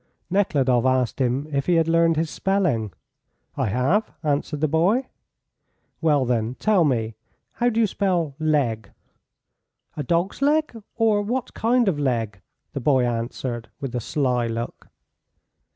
Nekhludoff 0.31 0.83
asked 0.83 1.21
him 1.21 1.45
if 1.51 1.67
he 1.67 1.75
had 1.75 1.87
learned 1.87 2.15
his 2.17 2.31
spelling. 2.31 2.91
"I 3.55 3.67
have," 3.67 4.11
answered 4.23 4.59
the 4.59 4.67
boy. 4.67 5.09
"Well, 6.01 6.25
then, 6.25 6.55
tell 6.55 6.83
me, 6.83 7.13
how 7.51 7.69
do 7.69 7.79
you 7.79 7.85
spell 7.85 8.33
'leg'?" 8.39 8.89
"A 9.95 10.01
dog's 10.01 10.41
leg, 10.41 10.75
or 10.95 11.21
what 11.21 11.53
kind 11.53 11.87
of 11.87 11.99
leg?" 11.99 12.41
the 12.73 12.81
boy 12.81 13.05
answered, 13.05 13.69
with 13.79 13.93
a 13.93 13.99
sly 14.01 14.47
look. 14.47 14.87